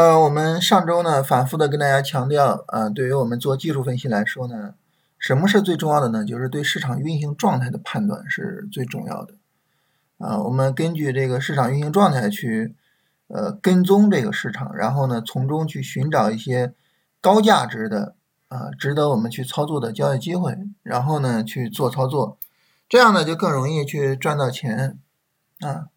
[0.00, 4.72] 呃，我们上周呢反复的跟大家强调，啊，对于我们做技术分析来说呢，
[5.18, 6.24] 什么是最重要的呢？
[6.24, 9.34] 就是对市场运行状态的判断是最重要的。
[10.16, 12.74] 啊，我们根据这个市场运行状态去，
[13.28, 16.72] 呃，跟踪这个市场，然后呢，从中去寻找一些
[17.20, 18.14] 高价值的
[18.48, 22.38] 啊，值得我们去操作的交易机会，然后呢去做操作，
[22.88, 24.98] 这样呢就更容易去赚到钱
[25.60, 25.88] 啊。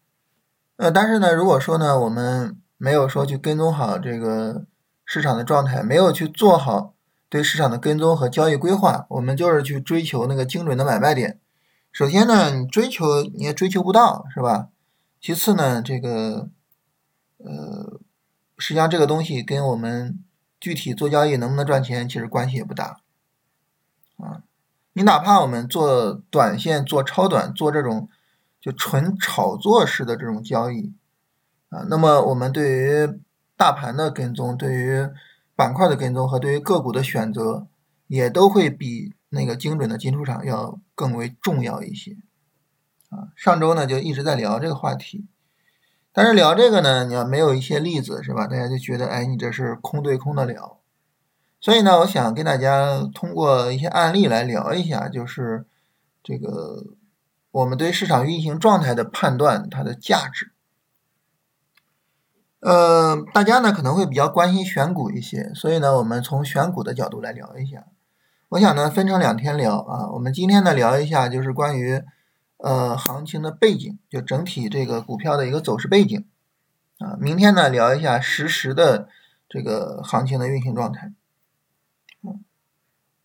[0.76, 4.66] 呃，但是呢，如果说呢，我们没有说去跟踪好这个
[5.06, 6.92] 市场的状态，没有去做好
[7.30, 11.40] 对市场的跟踪和交易规划，我们就是去追求那个精准的买卖点。
[11.90, 14.68] 首先呢，你追求你也追求不到，是吧？
[15.18, 16.50] 其次呢，这个
[17.38, 17.98] 呃，
[18.58, 20.22] 实际上这个东西跟我们
[20.60, 23.00] 具体做交易能不能赚钱其实关系也不大
[24.18, 24.42] 啊。
[24.92, 28.10] 你哪怕我们做短线、做超短、做这种
[28.60, 30.92] 就纯炒作式的这种交易。
[31.74, 33.18] 啊，那么我们对于
[33.56, 35.08] 大盘的跟踪、对于
[35.56, 37.66] 板块的跟踪和对于个股的选择，
[38.06, 42.16] 也都会比那个精准的进出场要更为重要一些。
[43.10, 45.26] 啊，上周呢就一直在聊这个话题，
[46.12, 48.46] 但是聊这个呢，你要没有一些例子是吧？
[48.46, 50.78] 大家就觉得，哎，你这是空对空的聊。
[51.60, 55.64] 所以呢，我想跟大家通过一些案例来聊一下，就是
[56.22, 56.84] 这个
[57.50, 60.52] 我们对市场运行状态的判断它的价值。
[62.64, 67.84] 呃，大家呢可能会比较关心选股一些，所以呢，我们从选股的角度来聊一下。
[68.48, 72.02] 我想呢分成两天聊啊，我们今天呢聊一下就是关于
[72.56, 76.24] 呃行情的背景，就整体这个股票的一个走势背景
[77.00, 77.18] 啊。
[77.20, 79.08] 明天呢聊一下实时的
[79.46, 81.12] 这个行情的运行状态。
[82.22, 82.42] 嗯，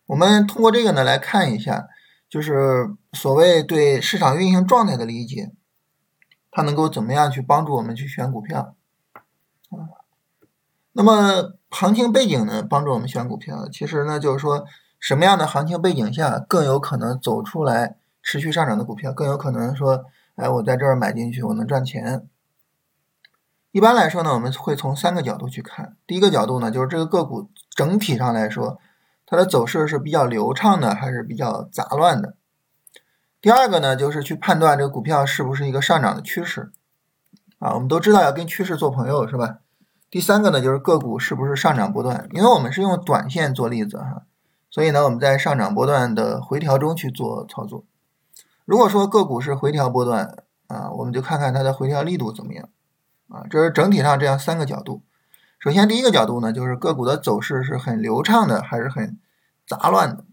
[0.04, 1.88] 我们通过这个呢来看一下，
[2.28, 5.50] 就是所谓对市场运行状态的理解，
[6.50, 8.76] 它能够怎么样去帮助我们去选股票。
[9.70, 10.02] 啊，
[10.92, 13.68] 那么行情背景呢，帮助我们选股票。
[13.72, 14.64] 其实呢，就是说
[14.98, 20.04] 什么样的行情背景下更有可能走出来持续上涨的股票，更有可能说，
[20.34, 22.26] 哎，我在这儿买进去，我能赚钱。
[23.72, 25.96] 一般来说呢，我们会从三个角度去看。
[26.06, 28.80] 第一个角度呢，就是这个个股整体上来说，
[29.24, 32.34] 它的走势是比较流畅的，还是比较杂乱的。
[33.40, 36.72] 第二个呢，就是去判断这个股票是不是一个上涨的趋势。
[37.60, 39.58] 啊，我们都知道要跟趋势做朋友，是吧？
[40.10, 42.26] 第三个呢，就是个股是不是上涨波段？
[42.32, 44.22] 因为我们是用短线做例子哈，
[44.70, 47.84] 所以呢，我们在上涨波段的回调中去做操作。
[48.64, 52.68] 如果说个股是回调波段啊，我们就看看它的回调力度怎么样
[53.28, 53.44] 啊。
[53.50, 55.02] 这是整体上这样三个角度。
[55.58, 59.18] 首先第一个角度呢，就是个股的走势是很流畅的，还是很
[59.66, 60.24] 杂乱的？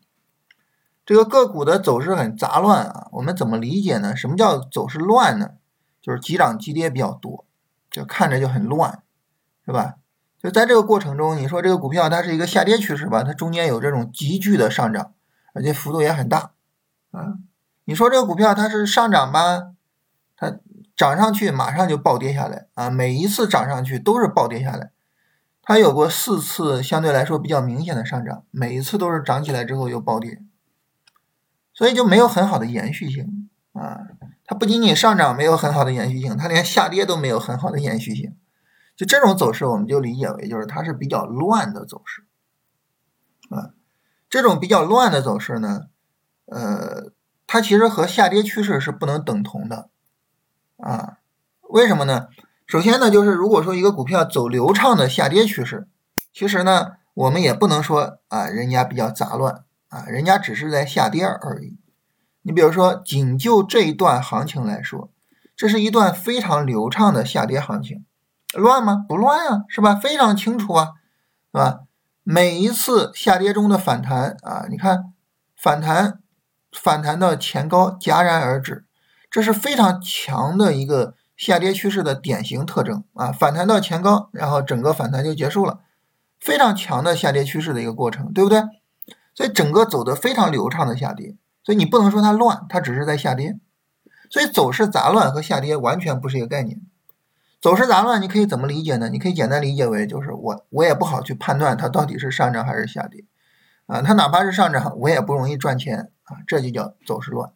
[1.05, 4.15] 这个个股的走势很杂乱啊，我们怎么理解呢？
[4.15, 5.51] 什么叫走势乱呢？
[6.07, 7.45] 就是急涨急跌比较多，
[7.91, 9.03] 就看着就很乱，
[9.65, 9.95] 是吧？
[10.41, 13.23] 就在这个过程中，你说这个股票它是一个下跌趋势吧？
[13.23, 15.11] 它中间有这种急剧的上涨，
[15.51, 16.51] 而且幅度也很大
[17.11, 17.39] 啊。
[17.83, 19.73] 你说这个股票它是上涨吧？
[20.37, 20.57] 它
[20.95, 22.89] 涨上去马上就暴跌下来啊！
[22.89, 24.91] 每一次涨上去都是暴跌下来。
[25.61, 30.41] 它有过四次相对来说比较明显的上涨，每一次都是涨起来之后又暴跌，
[31.73, 34.07] 所以就没有很好的延续性啊。
[34.47, 38.35] 它不仅仅上涨没有很好的延续性，它连下跌都没有很好的延续性。
[38.95, 42.23] 就这种走势，我们就理解为就是它是比较乱的走势
[43.53, 43.75] 啊。
[44.29, 45.87] 这种比较乱的走势呢，
[46.45, 47.11] 呃，
[47.45, 49.89] 它其实和下跌趋势是不能等同的
[50.77, 51.17] 啊。
[51.69, 52.27] 为什么呢？
[52.65, 55.87] 首先呢，就是如果说一个股票走流畅的下跌趋势，
[56.33, 61.77] 其实呢，我们也不能说啊，人家比较杂乱啊，人家只是在下跌而已。
[62.47, 65.09] 你比如说，仅就这一段行情来说，
[65.53, 68.05] 这是一段非常流畅的下跌行情，
[68.53, 69.03] 乱吗？
[69.05, 69.95] 不乱啊，是吧？
[69.95, 70.91] 非常清楚啊，
[71.51, 71.79] 是吧？
[72.23, 75.11] 每一次下跌中的反弹啊，你看
[75.57, 76.21] 反弹，
[76.71, 78.85] 反弹到前高戛然而止，
[79.29, 83.29] 这是非常强的一个下跌趋势的典型特征啊。
[83.29, 85.81] 反弹到前高，然后整个反弹就结束了，
[86.39, 88.63] 非常强的下跌趋势的一个过程，对不对？
[89.35, 91.35] 所以整个走的非常流畅的下跌。
[91.67, 93.59] 所以你不能说它乱，它只是在下跌。
[94.29, 96.79] 所以走势杂乱和下跌完全不是一个概念。
[97.59, 99.09] 走势杂乱你可以怎么理解呢？
[99.09, 103.25] 你可以简单理解为就是我我也不好去判断它到底是上涨还是下跌
[103.85, 104.01] 啊。
[104.01, 107.51] 它哪怕是上涨，我也不容易赚钱啊，这就叫走势乱。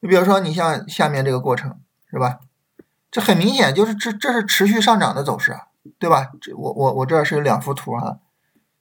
[0.00, 2.40] 你比如说你像下面这个过程是吧？
[3.10, 6.30] 这很明显就是这这是持续上涨的走势啊，对吧？
[6.42, 8.18] 这我我我这是有两幅图啊，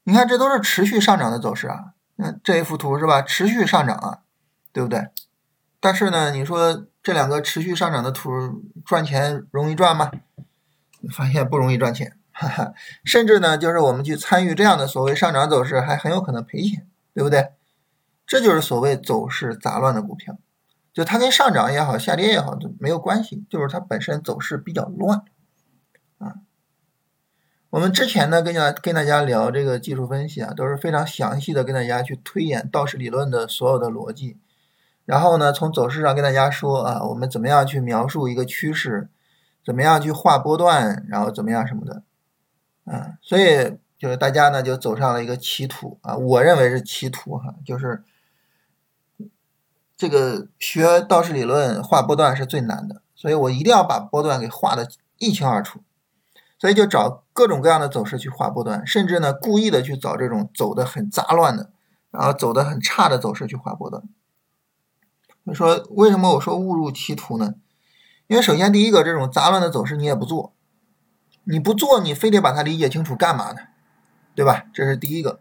[0.04, 1.95] 你看这都是持续上涨的走势啊。
[2.16, 3.22] 那这一幅图是吧？
[3.22, 4.20] 持续上涨啊，
[4.72, 5.10] 对不对？
[5.80, 10.12] 但是呢，你说这两个持续上涨的图赚钱容易赚吗？
[11.12, 12.74] 发现不容易赚钱，哈哈，
[13.04, 17.52] 甚至呢，就是我们去参与这样的所谓上涨走势，还很有可能赔钱，对不对？
[18.26, 20.40] 这就是所谓走势杂乱的股票，
[20.92, 25.24] 就它跟上涨也好，下跌也好都没有关系，就是它本身走势比较乱
[26.18, 26.38] 啊。
[27.76, 34.38] 我们之前呢跟大跟大家聊这个技术分析啊，都是非常详细的跟大家去推演道氏理论的所有的逻辑，
[35.04, 39.10] 然后呢从走势上跟大家说啊，我们怎么样去描述一个趋势，
[39.66, 42.04] 怎么样去画波段，然后怎么样什么的，
[42.86, 48.06] 啊，所以就是大家呢就走上了一个歧途啊，我认为是歧途哈，就是。
[49.98, 55.82] 这个学道氏理论画波段是最难的，所以我一定要把波段给画的一清二楚，
[56.66, 61.70] 所以就找各种各样的走势去画波段，甚至呢故意的去找这种走的很杂乱的，
[62.10, 64.02] 然后走的很差的走势去画波段。
[65.44, 67.54] 你说为什么我说误入歧途呢？
[68.26, 70.56] 因为首先第一个，这种杂乱的走势你也不做，
[71.44, 73.60] 你不做你非得把它理解清楚干嘛呢？
[74.34, 74.66] 对吧？
[74.74, 75.40] 这是第一个。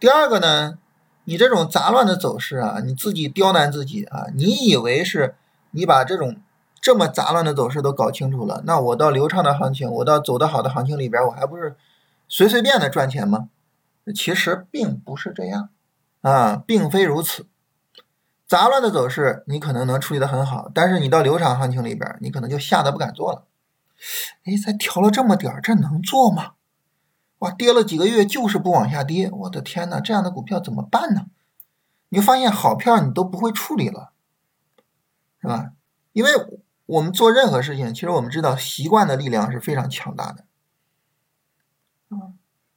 [0.00, 0.80] 第二个呢？
[1.22, 4.26] 你这种杂乱的走势啊，你自己刁难自己啊！
[4.34, 5.36] 你以为是
[5.70, 6.40] 你把这种
[6.80, 11.76] 这么杂乱的走势都搞清楚了，那我到流畅的行情，我到走得好的行情里边，我还不是
[12.28, 13.48] 随随便的赚钱吗？
[14.14, 15.70] 其实并不是这样
[16.22, 17.46] 啊，并非如此。
[18.46, 23.44] 杂乱的走势你可能能处理的很好，但是你到流畅行情里边，你可能就吓得不敢做了。
[24.44, 26.52] 哎，才调了这么点儿，这能做吗？
[27.40, 31.26] 哇，跌了几个月就是不往下跌，我的天呐，这样的股票怎么办呢？
[32.08, 34.12] 你发现好票你都不会处理了，
[35.42, 35.72] 是吧？
[36.12, 36.30] 因为
[36.88, 40.46] 我们做任何事情，其实我们知道习惯的力量是非常强大的，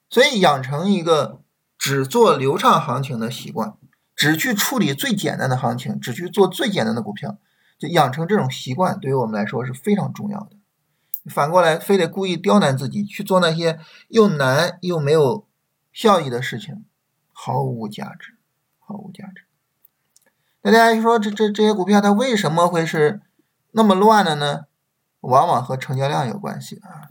[0.09, 1.41] 所以养成一个
[1.77, 3.77] 只做流畅行情的习惯，
[4.13, 7.37] 只去处理最简单的行情，只去做最简单的股票，
[7.79, 10.57] 就养成这种习惯，对于我们来说是非常重要的。
[11.29, 13.79] 反过来，非得故意刁难自己去做那些
[14.09, 15.47] 又难又没有
[15.93, 16.83] 效益的事情，
[17.31, 18.35] 毫无价值，
[18.77, 19.45] 毫无价值。
[20.63, 23.21] 那大家说，这这这些股票它为什么会是
[23.71, 24.65] 那么乱的呢？
[25.21, 27.09] 往往和成交量有关系啊。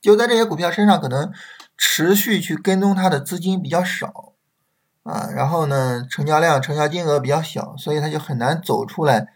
[0.00, 1.32] 就在这些股票身上，可能
[1.78, 4.32] 持续去跟踪它的资金比较少
[5.04, 9.28] 啊，然后呢，成交量、成交金额比较小，所以它就很难走出来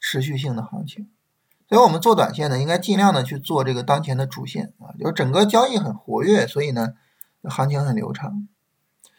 [0.00, 1.08] 持续性的行情。
[1.68, 6.94] 所以我们做短线呢，应该尽量的去做这个当前的主线啊，就是整个交易很活跃，所以呢，
[7.44, 8.48] 行情很流畅。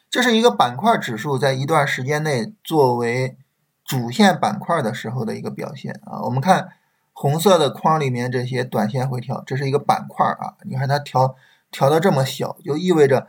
[0.10, 3.38] 这是一个板块指数在一段时间内作为
[3.86, 6.22] 主线板块的时候的一个表现啊。
[6.24, 6.70] 我们看
[7.14, 11.36] 红色的框里面这些短线回调，这是一个板块啊，你看它调
[11.72, 13.28] 调的这么小，就意味着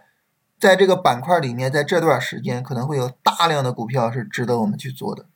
[0.58, 5.26] 在这个板块里面，在这段时间可能会有大量的股票是值得我们去做的。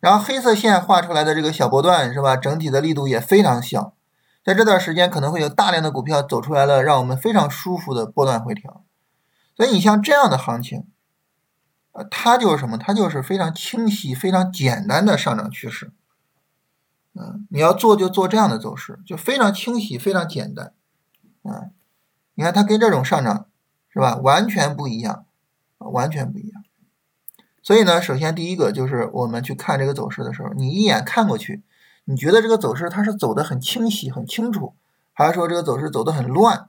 [0.00, 2.34] 然后黑色线画出来的这个小波段是吧？
[2.34, 3.92] 整体的力度也非常小，
[4.42, 8.82] 在这段时间可能会有大量的股票走出来了，让我们非常舒服的波段回调。
[9.54, 10.86] 所以你像这样的行情，
[12.04, 12.78] 它就是什么？
[12.78, 15.92] 它就是非常清晰、非常简单的上涨趋势。
[17.14, 20.72] 嗯，你要做就做这样的走势，就非常清晰、非常简单。
[21.42, 21.72] 嗯，
[22.34, 23.46] 你看它跟这种上涨
[23.92, 24.16] 是吧？
[24.16, 25.26] 完全不一样，
[25.78, 26.62] 完全不一样。
[27.62, 31.62] 所以呢，首先第一个就是我们去看这个走势的时候，你一眼看过去，
[32.04, 34.74] 你觉得这个走势它是走的很清晰、很清楚，
[35.12, 36.68] 还是说这个走势走的很乱？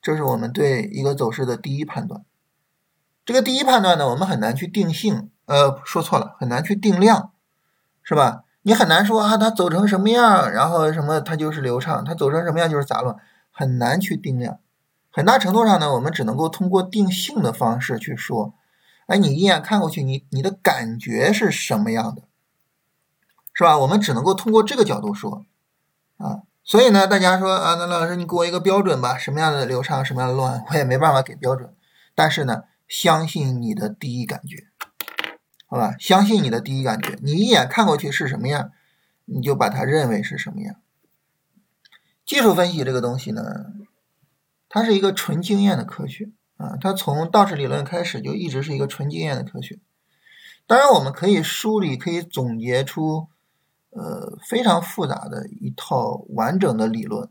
[0.00, 2.24] 这是我们对一个走势的第一判断。
[3.26, 7.32] 这个第一判断呢，我们很难去定性，呃，说错了，很难去定量，
[8.04, 8.44] 是吧？
[8.62, 13.16] 你很难说啊，它走成什么样，然后什么它就是流畅，它走成什么样就是杂乱，
[13.50, 14.60] 很难去定量。
[15.10, 18.54] 很大程度上呢，我们只能够通过定性的方式去说。
[19.06, 22.22] 哎，你一眼看过去，你你的感觉是什么样的，
[23.54, 23.78] 是吧？
[23.78, 25.44] 我们只能够通过这个角度说
[26.18, 26.42] 啊。
[26.64, 31.72] 所以呢，大家说啊，那老师你给我一个标准吧，什么样的流畅，什么样的乱，我也没办法给标准。
[32.16, 34.68] 但是呢，相信你的第一感觉，
[35.66, 35.96] 好吧？
[35.98, 38.72] 相信你的第一感觉，你一眼看过去是什么样，
[39.24, 40.76] 你就把它认为是什么样。
[42.24, 43.42] 技术分析这个东西呢，
[44.68, 46.30] 它是一个纯经验的科学。
[46.56, 49.78] 啊，它从道氏理论开始就一直是一个纯经验的科学。
[50.66, 53.28] 当然，我们可以梳理、可以总结出，
[53.90, 57.28] 呃，非常复杂的一套完整的理论，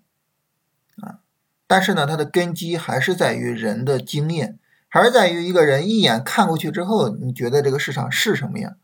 [0.98, 1.22] 啊，
[1.66, 4.60] 但是呢，它的根基还是在于人的经验，
[4.96, 8.78] 还是在于一个人一眼看过去之后，你觉得这个市场是什么样，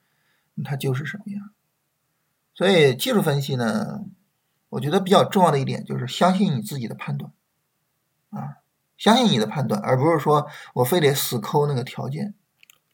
[0.61, 1.51] 它就是什么样。
[2.53, 4.01] 所以，技术分析呢，
[4.67, 7.31] 我觉得比较重要的一点就是相信你自己的判断，
[8.31, 8.57] 啊。
[8.97, 12.33] 相信你的判断，而不是说我非得死抠那个条件，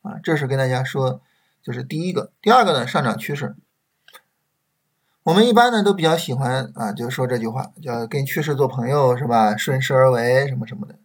[0.04, 1.24] 啊，这是跟大家说，
[1.64, 2.32] 就是第一个。
[2.40, 3.56] 第二个呢，上涨趋势，
[5.24, 9.58] 我们一般呢都比较喜欢啊，就说这句话，叫跟趋势做朋友，是吧？
[9.58, 11.00] 顺势而为，什么什么的。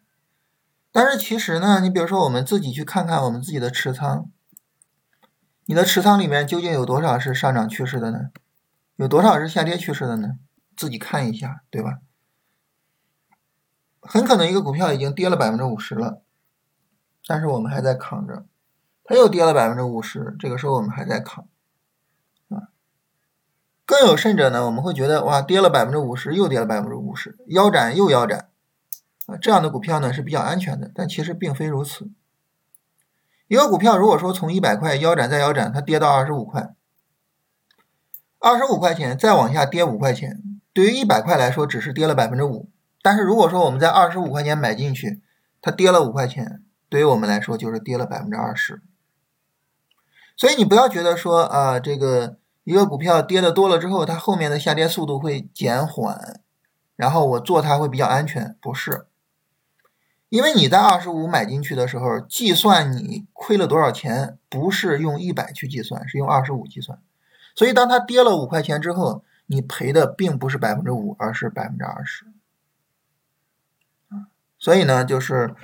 [0.92, 4.30] 但是其实呢，你比如说我们自己去看看我们自己的持仓，
[5.64, 8.30] 你的持仓里面究竟有多少是上涨趋势的呢？
[8.96, 10.34] 有多少是下跌趋势的呢？
[10.76, 11.99] 自己看一下，对吧？
[14.00, 16.22] 很可能一个股票已经跌了百分之五十了，
[17.26, 18.44] 但是我们还在扛着，
[19.04, 21.49] 它又跌了百分之五十，这个时候我们还在扛。
[22.50, 22.68] 啊
[23.87, 28.49] 更有甚者呢，我们会觉得哇，跌了百分之五十，又跌了百分之五十，腰斩又腰斩，
[29.37, 32.11] 这样的股票呢是比较安全的，但其实并非如此。
[33.49, 36.75] 一个股票如果说从一百块腰斩再腰斩，它跌到二十五块，
[38.39, 42.71] 二十五块钱再往下跌五块钱，对于一百块来说只是跌了百分之五，
[43.03, 45.23] 但是如果说我们在二十五块钱买进去，
[45.61, 48.83] 它跌了五块钱，对于我们来说就是跌了百分之二十。
[50.37, 52.37] 所以你不要觉得说啊这个。
[52.65, 56.41] 一个股票跌的多了之后，它后面的下跌速度会减缓，
[56.95, 59.09] 然后我做它会比较安全，不是？
[60.33, 66.99] 因为你在二十五买进去的时候，计算你亏了多少钱，不是用一百去计算，是用二十五计算。
[67.55, 72.25] 所以当它跌了五块钱之后，你赔的并不是百分之五，而是百分之二十。
[74.59, 75.55] 所以呢，就是，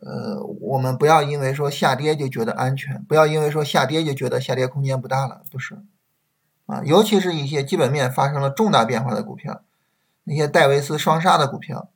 [0.00, 5.78] 呃，我们不要因为说下跌就觉得安全，不要因为说下跌就觉得下跌空间不大了，不是。
[6.66, 9.62] 啊，尤其是一些基本面发生了重大变化的股票，
[10.24, 11.88] 那些戴维斯双杀的股票，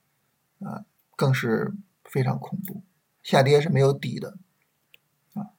[0.65, 0.85] 啊，
[1.15, 1.75] 更是
[2.11, 2.83] 非常恐怖，
[3.23, 4.37] 下跌是没有底的，
[5.35, 5.55] 啊。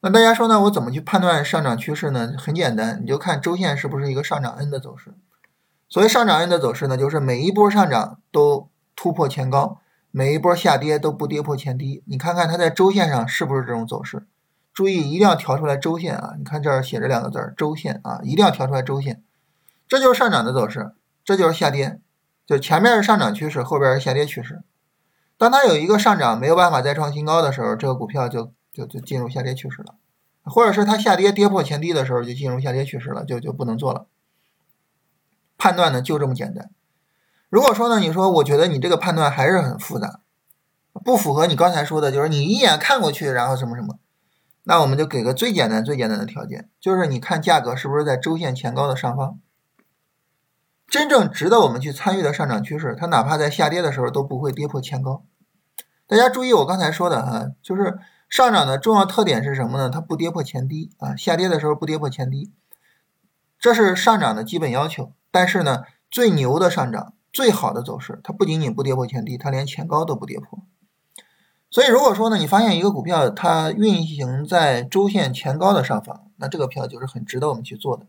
[0.00, 0.60] 那大家说呢？
[0.62, 2.34] 我怎么去判断上涨趋势呢？
[2.38, 5.14] 很简单，你就看周线是不是一个上涨 N 的走势。
[5.88, 9.80] 所谓上涨 N 的走势呢，就是每一波上涨都突破前高，
[10.10, 12.02] 每一波下跌都不跌破前低。
[12.06, 14.26] 你看看它在周线上是不是这种走势？
[14.72, 16.34] 注意，一定要调出来周线啊！
[16.36, 19.22] 你看这儿写着两个字儿“周线”啊，一定要调出来周线。
[19.86, 20.94] 这就是上涨的走势，
[21.24, 22.00] 这就是下跌，
[22.44, 24.64] 就前面是上涨趋势，后边是下跌趋势。
[25.36, 29.94] 当它有一个上涨没有办法再创新高的时候，这个股票就就就进入下跌趋势了；
[30.42, 34.06] 或者是它下跌跌破前低的时候，就进入下跌趋势了，就就不能做了。
[35.56, 36.70] 判断呢就这么简单。
[37.48, 40.20] 如果说呢，你说我觉得你这个判断还是很复杂，
[41.04, 43.98] 不符合你刚才说的，就是你一眼看过去，然后什么什么。
[44.64, 49.38] 那我们就给个最简单、最简单的条件，就是你看价格是不是在周线前高的上方，
[50.86, 55.24] 真正值得我们去参与的上涨趋势，它哪怕在下跌的时候都不会跌破前高。
[56.06, 57.98] 大家注意我刚才说的哈，就是
[58.28, 59.90] 上涨的重要特点是什么呢？
[59.90, 62.52] 它不跌破前低啊，下跌的时候不跌破前低，
[63.58, 65.12] 这是上涨的基本要求。
[65.30, 70.60] 但是呢，最牛的上涨、最好的走势，它不仅仅不跌破前低，它连前高都不跌破。
[71.70, 78.06] 所以，如果说呢，你发现一个股票它运行在周线前高的上方，那这个票就是很值得我们去做的。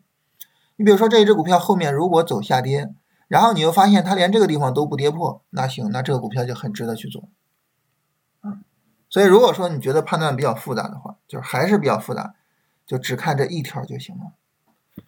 [0.77, 2.93] 你比如说这一只股票后面如果走下跌，
[3.27, 7.29] 然后你又发现它连这个地方都不跌破，那行，那这个股票就很值得去做。
[8.41, 8.59] 啊，
[9.09, 12.35] 所以如果说你觉得判断比较复杂的话，就是还是比较复杂，
[12.85, 14.33] 就只看这一条就行了。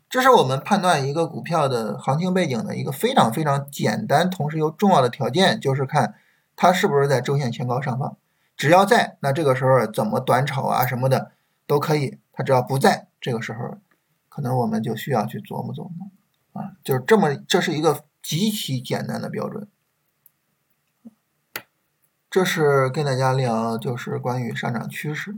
[0.09, 6.15] 这是我们判断一个股票的行情背景的一个非常非常简单，同时又重要的条件，就是看
[6.55, 8.17] 它是不是在周线前高上方。
[8.55, 11.31] 只要在，那这个时候怎么短炒啊什么的
[11.67, 12.17] 都可以。
[12.31, 13.77] 它只要不在，这个时候
[14.37, 16.11] 可能我们就需要去琢磨琢磨
[16.53, 19.67] 啊，就是这么，这是一个极其简单的标准。
[22.29, 25.35] 这是跟大家聊，就是关于上涨趋势。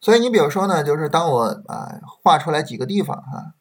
[0.00, 3.54] 所以你比如说呢，就是当我啊画出来几个地方哈，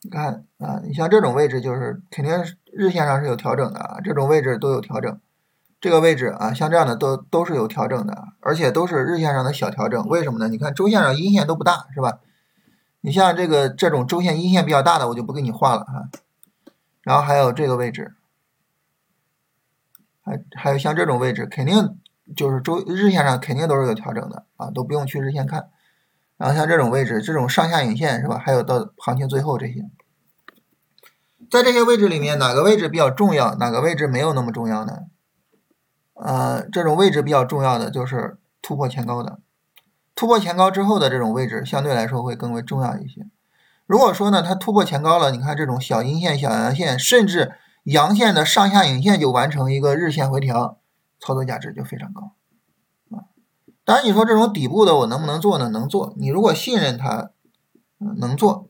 [0.00, 2.32] 你看啊，你像这种位置就是肯定
[2.72, 5.20] 日线上是有调整的啊，这种位置都有调整。
[5.82, 10.02] 这个位置啊，像这样的都都是有调整的，而且都是日线上的小调整。
[10.08, 10.48] 为什么呢？
[10.48, 12.20] 你看周线上阴线都不大，是吧？
[13.00, 16.10] 你像这个这种周线阴线比较大的，我就不给你画了哈。
[17.02, 18.14] 然后还有这个位置，
[20.22, 21.98] 还还有像这种位置，肯定
[22.36, 25.70] 就是周日线上肯定都是有调整的啊，都不用去日线看。
[26.36, 28.38] 然后像这种位置，这种上下影线是吧？
[28.38, 29.90] 还有到行情最后这些，
[31.50, 33.54] 在这些位置里面，哪个位置比较重要？
[33.56, 35.06] 哪个位置没有那么重要呢？
[36.14, 39.40] 呃，这种位置比较重要的就是突破前高的，
[40.20, 43.26] 突破前高之后的这种位置相对来说会更为重要一些。
[43.86, 50.76] 如果说呢，它突破前高了，你看这种小阴线、小阳线，甚至阳线的上下影线就完成一个日线回调，
[51.18, 52.34] 操作价值就非常高
[53.10, 53.32] 啊。
[53.82, 55.70] 当然，你说这种底部的我能不能做呢？
[55.70, 56.12] 能做。
[56.18, 57.30] 你如果信任它，
[58.18, 58.68] 能做，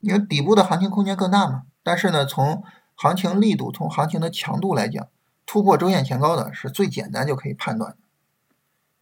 [0.00, 1.64] 因为底部的行情空间更大嘛。
[1.82, 5.06] 但是呢，从行情力度、从行情的强度来讲，
[5.44, 7.96] 突破周线前高的是最简单就可以判断，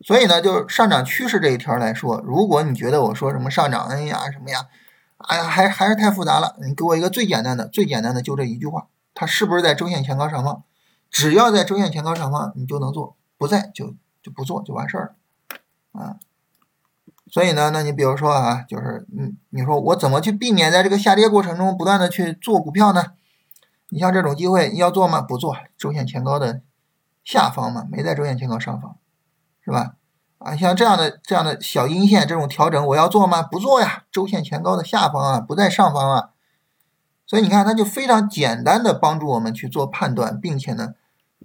[0.05, 4.69] 所以呢，就是上涨趋势这一条来说，如果你觉得我说什么上涨哎呀什么呀，
[5.17, 6.57] 哎呀，还还是太复杂了。
[6.61, 10.63] 你给我一个最简单的，最简单的就这一句话，它是不是在周线前高上方？
[11.11, 15.15] 只要在周线前高上方，你就能做；不在就就不做，就完事儿
[15.95, 16.17] 了啊。
[17.31, 23.13] 所以呢，那你比如说啊，就是你，你说我怎么去避免在这个下跌过程中不断的去做股票呢？
[23.89, 25.23] 你像这种机会要做吗？
[25.23, 26.61] 不做，周线前高的
[27.25, 28.97] 下方嘛，没在周线前高上方，
[29.65, 29.97] 是吧？
[30.39, 33.43] 啊，像这样的这样的小阴线这种调整，我要做吗？
[33.43, 36.31] 不做呀，周线前高的下方啊，不在上方啊。
[37.27, 40.95] 所以你看，它就非常简单的帮助我们去做判断，并且呢，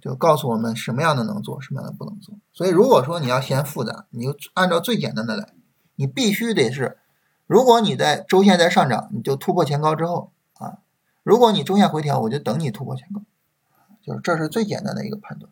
[0.02, 2.34] 就告诉我们什么样的能做，什么样的不能做。
[2.52, 5.54] 所以如果说你要嫌复杂，你就按照最简单的来，
[5.94, 6.98] 你必须得是，
[7.46, 10.80] 如果你在周线在上涨，你就突破前高之后啊；
[11.22, 13.22] 如果你周线回调，我就等你突破前高，
[14.02, 15.50] 就是这是最简单的一个判断。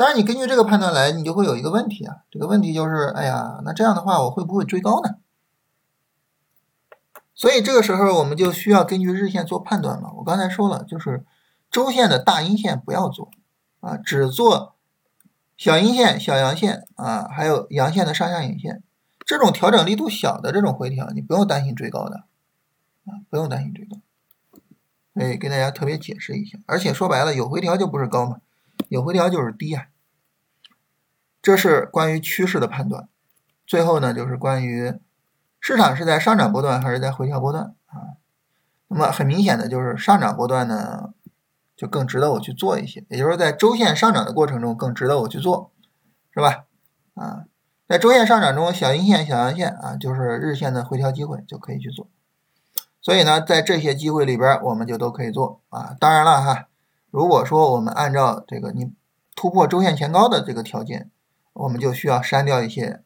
[0.00, 2.22] 当然，你根据这个判断来，你就会有一个问题啊。
[2.30, 5.16] 这个问题就是，哎呀，那这样的话，我会不会追高呢？
[7.34, 10.10] 所以这个时候，我们就需要根据日线做判断了。
[10.16, 11.26] 我刚才说了，就是
[11.70, 13.30] 周线的大阴线不要做
[13.80, 14.74] 啊，只做
[15.58, 18.82] 小阴线、小阳线啊，还有阳线的上下影线。
[19.26, 22.24] 这种调整力度小的这种回调，你不用担心追高的
[23.04, 23.98] 啊，不用担心追高。
[25.12, 26.58] 所以跟大家特别解释一下。
[26.64, 28.38] 而且说白了，有回调就不是高嘛。
[28.90, 29.86] 有回调就是低啊，
[31.40, 33.08] 这是关于趋势的判断。
[33.64, 34.94] 最后呢，就是关于
[35.60, 38.18] 市场是在上涨波段还是在回调波段啊？
[38.88, 41.14] 那么很明显的就是上涨波段呢，
[41.76, 45.70] 就更值得我去做一些，也就是在周线上涨的过程中更值得我去做，
[46.34, 46.64] 是吧？
[47.14, 47.44] 啊，
[47.86, 52.08] 在周线上涨中，小阴线、小阳线啊，就是日线的回调机会，就可以去做。
[53.00, 55.94] 所以呢，在这些机会里边，我们就都可以做啊。
[56.00, 56.66] 当然了哈。
[57.10, 58.92] 如果说我们按照这个你
[59.34, 61.10] 突破周线前高的这个条件，
[61.52, 63.02] 我们就需要删掉一些，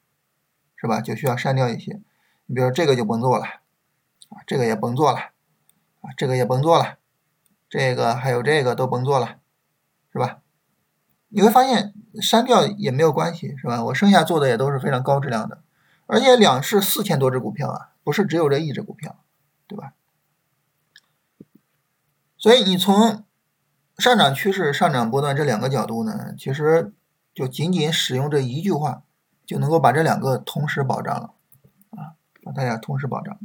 [0.77, 1.01] 是吧？
[1.01, 2.01] 就需要删掉一些。
[2.47, 5.19] 你比如这个就甭做了，啊，这个也甭做了，
[6.01, 6.99] 啊，这个也甭做了，
[7.69, 9.39] 这个还有这个都甭做了，
[10.13, 10.41] 是吧？
[11.29, 13.83] 你会发现删掉也没有关系，是吧？
[13.85, 15.63] 我剩下做的也都是非常高质量的，
[16.07, 19.17] 而且两市四千多只股票啊，不是只有这一只股票，
[19.67, 19.95] 对吧？
[22.37, 23.25] 所以你从
[23.99, 26.93] 上涨趋势、上涨波段这两个角度呢，其实
[27.35, 29.03] 就仅仅使用这一句话，
[29.47, 31.31] 就能够把这两个同时保障了
[31.91, 33.39] 啊，把大家同时保障。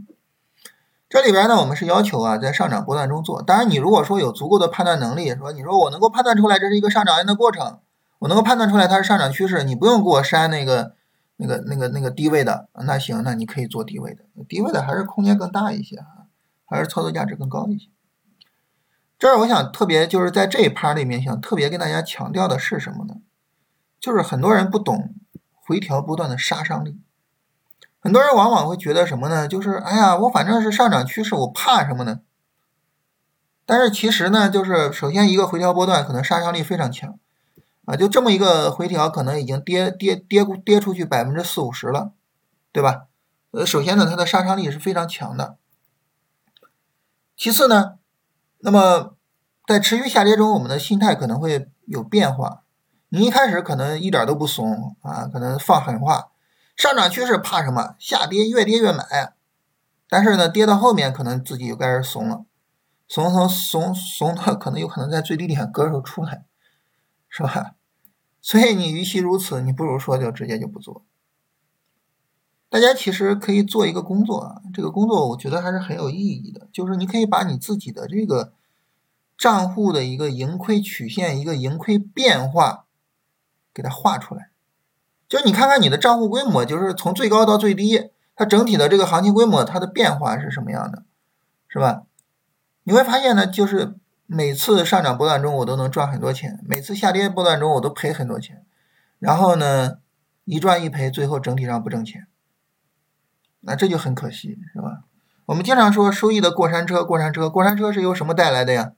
[1.08, 3.42] 这里边呢，我们是要求啊，在上涨波段中做。
[3.42, 7.80] 当然，你如果说有足够的判断能力，说你说我能够判断出来这是一个上涨的过程，
[8.20, 10.94] 我能够判断出来它是上涨趋势，你不用给我删那个、
[11.38, 16.30] 那个、那个、那个低位的，那行，那你可以做低位的，低位的还是空间更大一些啊，
[16.66, 17.88] 还是操作价值更高一些。
[19.20, 23.16] 这儿我想特别就是在这一趴里面想特别跟大家强调的是什么呢？
[24.00, 25.14] 就是很多人不懂
[25.54, 27.02] 回调波段的杀伤力，
[28.00, 29.46] 很多人往往会觉得什么呢？
[29.46, 32.22] 就是哎呀，我反正是上涨趋势，我怕什么呢？
[33.66, 37.20] 但是其实呢，就是首先一个回调波段可能杀伤力非常强
[37.84, 42.14] 啊，就这么一个回调可能已经跌跌跌跌出去百分之四五十了，
[42.72, 43.08] 对吧？
[43.52, 45.58] 呃，首先呢，它的杀伤力是非常强的，
[47.36, 47.99] 其次呢。
[48.60, 49.16] 那么，
[49.68, 52.64] 在持续下跌中，我们的心态可能会有变化。
[53.10, 56.32] 你一开始可能一点都不怂啊，可能放狠话，
[56.76, 57.96] 上涨趋势怕什么？
[57.98, 59.34] 下跌越跌越买。
[60.08, 62.46] 但是呢，跌到后面可能自己就开始怂了，
[63.08, 66.46] 怂怂怂怂到可能有可能在最低点割手出来，
[67.30, 67.76] 是吧？
[68.42, 71.06] 所以你与其如此，你不如说就直接就不做。
[72.70, 78.54] 大家其实可以做一个工作啊，这个工作我觉得还是很有意义的，就是你可以把你自己的这个
[79.36, 82.86] 账户的一个盈亏曲线、一个盈亏变化
[83.74, 84.52] 给它画出来，
[85.28, 91.04] 就你看看你的账户规模，就是从最高到最低，它整体的这个行情规模它的变化是什么样的，
[91.68, 92.04] 是吧？
[92.84, 93.96] 你会发现呢，就是
[94.28, 98.64] 每次上涨波段中我都能赚很多钱，每次下跌波段中我都赔很多钱，
[99.18, 99.98] 然后呢
[100.46, 102.28] 一赚一赔，最后整体上不挣钱。
[103.62, 105.04] 那这就很可惜，是吧？
[105.48, 108.94] 我们经常说收益的过山车，过山车，过山车是由什么带来的呀？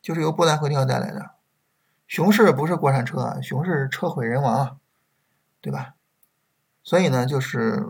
[0.00, 1.32] 就是由波段回调带来的。
[2.06, 4.76] 熊市不是过山车啊，熊市车毁人亡啊，
[5.60, 5.94] 对吧？
[6.84, 7.84] 所以呢，就是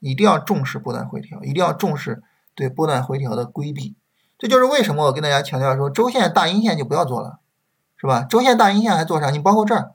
[0.00, 2.24] 一定要重视波段回调，一定要重视
[2.56, 3.94] 对波段回调的规避。
[4.36, 7.38] 这就是为什么我跟大家强调说，周线大阴线就不要做了，
[7.96, 8.24] 是吧？
[8.24, 9.30] 周线大阴线还做啥？
[9.30, 9.94] 你包括这儿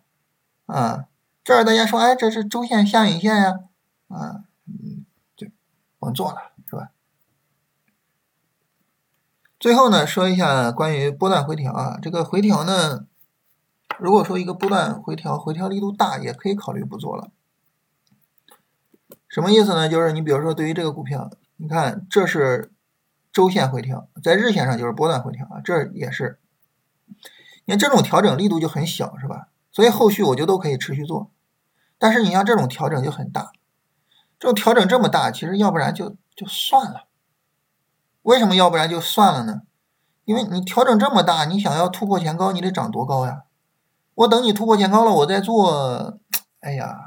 [0.68, 1.06] 啊，
[1.44, 3.60] 这儿大家说，哎，这是周线下影线呀，
[4.08, 4.42] 啊。
[4.68, 5.48] 嗯，就
[6.00, 6.92] 甭做了，是吧？
[9.60, 13.08] 最后呢，说一下关于波段回调啊，这个回调呢，
[13.98, 17.32] 如果说一个波段回调，回调力度大，也可以考虑不做了。
[19.28, 19.90] 什么意思呢？
[19.90, 22.72] 就是你比如说，对于这个股票，你看这是
[23.32, 26.40] 周线回调，在日线上就是波段回调啊，这也是。
[27.66, 29.50] 你看这种调整力度就很小，是吧？
[29.72, 31.32] 所以后续我就都可以持续做。
[31.98, 33.52] 但是你像这种调整就很大，
[34.38, 37.08] 这调整这么大，其实要不然就就算了。
[38.24, 39.62] 为什么要不然就算了呢？
[40.26, 43.44] 因为你调整这么大，你想要突破前高，你得涨多高呀？
[44.16, 46.20] 我等你突破前高了，我再做。
[46.62, 47.00] 哎呀，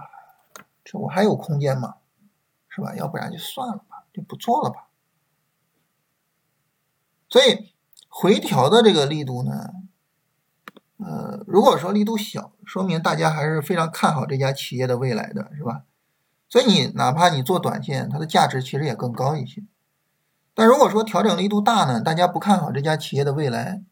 [0.85, 1.97] 这我还有空间吗？
[2.69, 2.95] 是吧？
[2.95, 4.89] 要不然就算了吧，就不做了吧。
[7.29, 7.75] 所以
[8.09, 9.71] 回调的这个力度呢？
[10.99, 15.83] 呃，如果说力度小，说明大家还是非常看好这家企业的未来的，是吧？
[16.49, 19.63] 所以你哪怕你做短线，它的价值其实也更高一些。
[20.55, 23.83] 但如果说调整力度大呢，大家不看好这家企业的未来，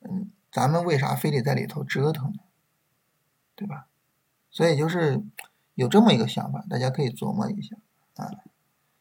[0.00, 2.38] 嗯，咱们为啥非得在里头折腾呢？
[3.54, 3.86] 对吧？
[4.50, 5.22] 所以就是
[5.74, 7.76] 有这么一个想法，大家可以琢磨一下
[8.16, 8.30] 啊。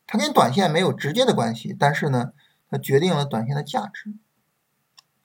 [0.05, 2.33] 它跟短线没有直接的关系，但是呢，
[2.69, 4.13] 它决定了短线的价值。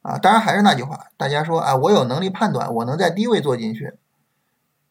[0.00, 3.98] 啊，当然还是那句话，大家说啊，我有能力判断，我能在低位做进去，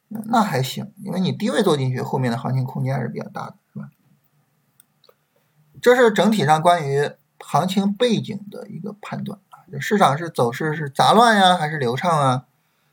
[0.09, 3.89] 那还行，因为你低位做进去，后面的行情空间还是比较大的，是吧？
[5.81, 12.45] 这是整体上关于行情背景的一个判断啊，市场是走势是杂乱呀，还是流畅啊？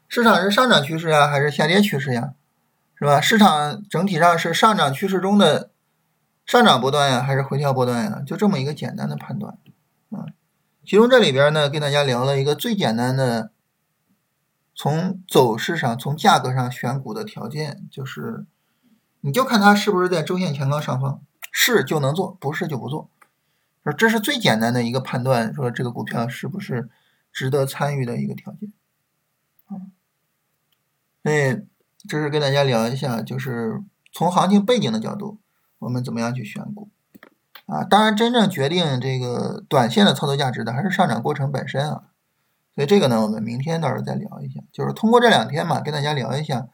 [0.09, 2.35] 市场是上涨趋势呀，还是下跌趋势呀？
[2.97, 3.21] 是吧？
[3.21, 5.71] 市场整体上是上涨趋势中的
[6.45, 8.23] 上涨波段呀，还是回调波段呀？
[8.27, 9.57] 就这么一个简单的判断
[10.11, 10.27] 啊。
[10.85, 13.51] 其中这里边呢，跟大家聊了一个最简单的，
[14.75, 18.45] 从走势上、从价格上选股的条件，就是
[19.21, 23.09] 你就看它是不是在周线前高上方，是就能做，不是就不做。
[23.85, 26.89] 说这是最简单的一个判断，说这个股票是不是
[27.33, 28.73] 值得参与的一个条件。
[29.67, 29.79] 啊，
[31.23, 31.65] 所以
[32.09, 33.83] 这是跟大家聊一下，就是
[34.13, 35.39] 从行情背景的角度，
[35.79, 36.89] 我们怎么样去选股。
[37.67, 42.05] 啊，当然，真正决定这个短线的操作价值的还是上涨过程本身啊。
[42.75, 44.61] 所以这个呢，我们明天到时候再聊一下。
[44.73, 46.69] 就是通过这两天嘛，跟大家聊一下，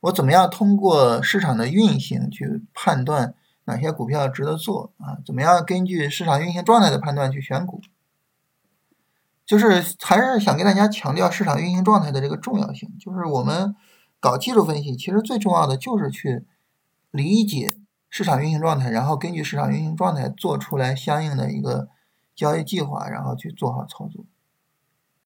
[0.00, 3.34] 我怎么样通过市场的运行去判断
[3.64, 5.18] 哪些股票值得做啊？
[5.24, 7.80] 怎么样根据市场运行状态的判断去选股？
[9.44, 12.96] 就是还是想跟大家强调市场运行状态的这个重要性。
[12.98, 13.74] 就是我们
[14.20, 16.46] 搞技术分析，其实最重要的就是去
[17.10, 17.76] 理解。
[18.14, 21.88] 市场运行状态，然后根据市场运行状态做出来相应的一个
[22.34, 24.26] 交易计划，然后去做好操作。